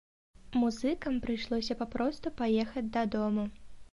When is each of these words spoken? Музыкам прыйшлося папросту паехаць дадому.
Музыкам 0.61 1.19
прыйшлося 1.25 1.77
папросту 1.83 2.33
паехаць 2.41 2.85
дадому. 2.99 3.47